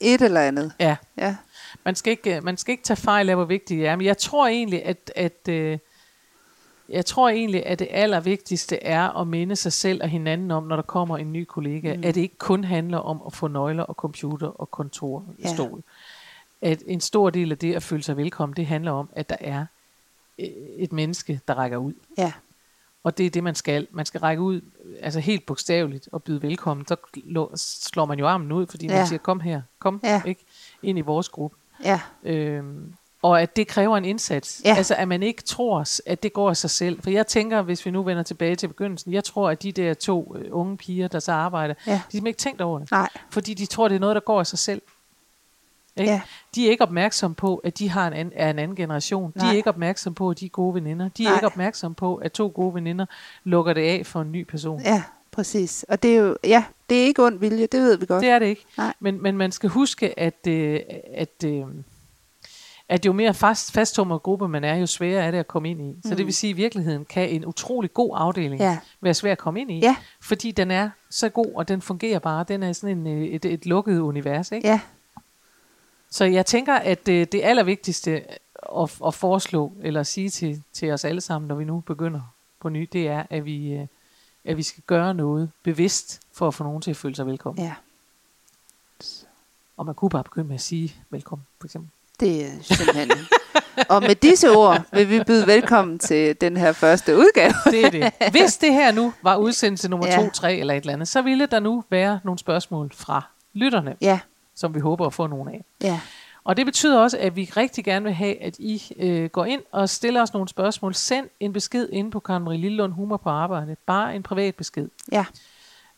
[0.00, 0.06] Ja.
[0.06, 0.72] Et eller andet.
[0.80, 0.96] ja.
[1.18, 1.36] Ja.
[1.84, 3.96] Man skal, ikke, øh, man skal ikke tage fejl af, hvor vigtigt det er.
[3.96, 5.78] Men jeg tror egentlig, at, at øh,
[6.88, 10.76] jeg tror egentlig, at det allervigtigste er at minde sig selv og hinanden om, når
[10.76, 12.02] der kommer en ny kollega, Mm.
[12.04, 15.34] at det ikke kun handler om at få nøgler og computer og kontorstol.
[15.44, 15.54] Ja.
[15.54, 15.82] Stol.
[16.62, 19.36] At en stor del af det at føle sig velkommen, det handler om, at der
[19.40, 19.66] er
[20.38, 20.46] øh,
[20.78, 21.92] et menneske, der rækker ud.
[22.18, 22.32] Ja.
[23.04, 23.86] Og det er det, man skal.
[23.92, 24.60] Man skal række ud,
[25.00, 26.86] altså helt bogstaveligt, og byde velkommen.
[26.86, 28.94] Så lå- slår man jo armen ud, fordi ja.
[28.96, 30.22] Man siger, kom her, kom Ja.
[30.26, 30.44] ikke,
[30.82, 31.56] ind i vores gruppe.
[31.84, 32.00] Ja.
[32.24, 34.62] Øhm, og at det kræver en indsats.
[34.64, 34.74] Ja.
[34.76, 37.02] Altså at man ikke tror, at det går af sig selv.
[37.02, 39.94] For jeg tænker, hvis vi nu vender tilbage til begyndelsen, jeg tror, at de der
[39.94, 42.00] to øh, unge piger, der så arbejder, Ja.
[42.12, 42.90] de har ikke tænkt over det.
[42.90, 43.08] Nej.
[43.30, 44.82] Fordi de tror, det er noget, der går af sig selv.
[45.96, 46.12] Ikke?
[46.12, 46.20] Ja.
[46.54, 49.30] De er ikke opmærksomme på, at de har en anden, er en anden generation.
[49.32, 49.48] De Nej.
[49.48, 51.08] er ikke opmærksomme på, at de er gode veninder.
[51.08, 51.36] De er Nej.
[51.36, 53.06] ikke opmærksomme på, at to gode veninder
[53.44, 54.80] lukker det af for en ny person.
[54.82, 55.84] Ja, præcis.
[55.88, 58.20] Og det er jo, ja, det er ikke ond vilje, det ved vi godt.
[58.22, 58.64] Det er det ikke.
[58.78, 58.94] Nej.
[59.00, 60.80] Men, men man skal huske, at, øh,
[61.14, 61.62] at, øh,
[62.88, 65.80] at jo mere fast, fasttømret gruppe man er, jo sværere er det at komme ind
[65.80, 65.94] i.
[66.04, 66.16] Så Mm.
[66.16, 68.78] det vil sige, at i virkeligheden kan en utrolig god afdeling Ja.
[69.00, 69.78] være svær at komme ind i.
[69.78, 69.96] Ja.
[70.22, 72.44] Fordi den er så god, og den fungerer bare.
[72.48, 74.52] Den er sådan en, øh, et, et lukket univers.
[74.52, 74.68] Ikke?
[74.68, 74.80] Ja,
[76.12, 78.22] Så jeg tænker, at øh, det allervigtigste
[78.78, 82.20] at, at foreslå, eller sige til, til os alle sammen, når vi nu begynder
[82.60, 83.86] på ny, det er, at vi, øh,
[84.44, 87.64] at vi skal gøre noget bevidst, for at få nogen til at føle sig velkommen.
[87.64, 87.74] ja.
[89.76, 91.90] Og man kunne bare begynde med at sige velkommen, for eksempel.
[92.20, 93.10] Det er simpelthen...
[93.88, 97.52] og med disse ord vil vi byde velkommen til den her første udgave.
[97.64, 98.30] Det er det.
[98.30, 100.22] Hvis det her nu var udsendelse nummer Ja.
[100.22, 103.22] 2, 3 eller et eller andet, så ville der nu være nogle spørgsmål fra
[103.52, 104.20] lytterne, Ja,
[104.54, 105.64] som vi håber at få nogle af.
[105.82, 106.00] ja,
[106.44, 109.60] Og det betyder også, at vi rigtig gerne vil have, at I øh, går ind
[109.72, 110.94] og stiller os nogle spørgsmål.
[110.94, 113.76] Send en besked ind på Karen Marie Lillund Humor på arbejde.
[113.86, 114.88] Bare en privat besked.
[115.12, 115.24] ja.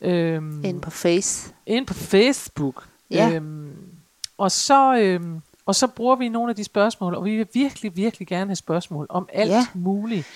[0.01, 1.53] Øhm, Ind på Face.
[1.67, 2.89] ind på Facebook.
[3.11, 3.31] Ja.
[3.33, 3.73] Øhm,
[4.39, 7.97] og, så, øhm, og så bruger vi nogle af de spørgsmål, og vi vil virkelig,
[7.97, 9.67] virkelig gerne have spørgsmål om alt Ja.
[9.75, 10.27] muligt.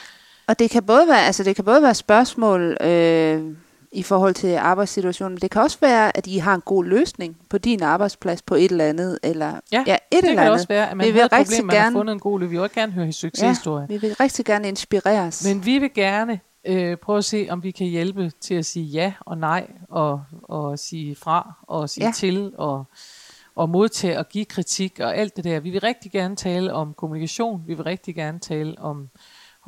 [0.46, 3.54] Og det kan både være, altså det kan både være spørgsmål øh,
[3.92, 7.58] i forhold til arbejdssituationen, det kan også være, at I har en god løsning på
[7.58, 10.52] din arbejdsplads på et eller andet, eller Ja, ja et Det eller kan andet.
[10.52, 12.18] også være, at man Vi vi vil har rigtig problem, man har gerne- fundet en
[12.20, 12.50] god løb.
[12.50, 13.88] Vi vil også gerne høre en succeshistorie.
[13.88, 15.46] Vi vil rigtig gerne inspireres.
[15.48, 18.84] Men vi vil gerne øh, prøve at se, om vi kan hjælpe til at sige
[18.86, 22.08] ja og nej, og, og sige fra, og sige Ja.
[22.08, 22.12] ja.
[22.12, 22.84] til, og,
[23.56, 25.60] og modtage og give kritik, og alt det der.
[25.60, 29.08] Vi vil rigtig gerne tale om kommunikation, vi vil rigtig gerne tale om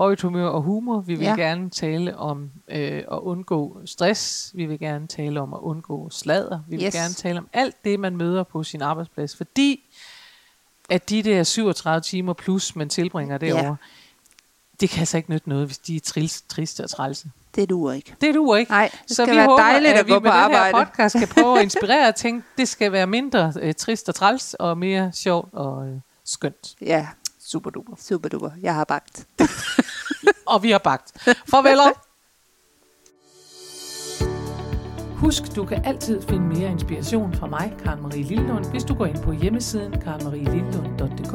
[0.01, 1.35] højt humør og humor, vi vil Ja.
[1.35, 6.61] gerne tale om øh, at undgå stress, vi vil gerne tale om at undgå sladder,
[6.69, 6.95] vi vil Yes.
[6.95, 9.85] gerne tale om alt det, man møder på sin arbejdsplads, fordi
[10.89, 13.75] at de der 37 timer plus, man tilbringer derovre, ja.
[14.81, 17.31] det kan altså ikke nytte noget, hvis de er trils, triste og trælse.
[17.55, 18.15] Det duer ikke.
[18.21, 18.71] Det duer ikke.
[18.71, 20.69] Nej, det Så skal vi være håber, dejligt at at vi gå med på arbejde.
[20.69, 24.09] den her podcast kan prøve at inspirere og tænke, det skal være mindre øh, trist
[24.09, 26.75] og træls, og mere sjovt og øh, skønt.
[26.81, 27.09] Ja,
[27.43, 27.93] Super duper.
[27.99, 28.51] super duper.
[28.63, 29.27] Jeg har bagt.
[30.53, 31.13] Og vi har bagt.
[31.51, 32.11] Farveler!
[35.21, 39.07] Husk, du kan altid finde mere inspiration fra mig, Karen Marie Lillund, hvis du går
[39.07, 41.33] ind på hjemmesiden karenmarielillund.dk.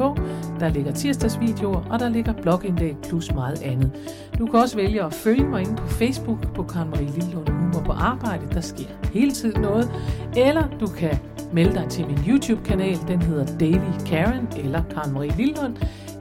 [0.60, 3.92] Der ligger tirsdagsvideoer, og der ligger blogindlæg plus meget andet.
[4.38, 7.82] Du kan også vælge at følge mig inde på Facebook på Karen Marie Lillund Humor
[7.86, 8.54] på Arbejde.
[8.54, 9.90] Der sker hele tiden noget.
[10.36, 11.18] Eller du kan
[11.52, 12.98] melde dig til min YouTube-kanal.
[13.08, 15.76] Den hedder Daily Karen eller Karen Marie Lillund.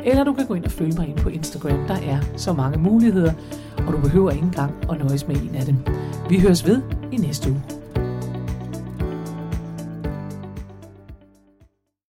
[0.06, 1.88] Eller du kan gå ind og følge mig ind på Instagram.
[1.88, 3.34] Der er så mange muligheder,
[3.88, 5.78] og du behøver ikke engang at nøjes med en af dem.
[6.30, 7.62] Vi høres ved i næste uge.